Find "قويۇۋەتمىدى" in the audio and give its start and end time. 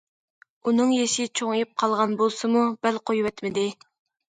3.09-3.73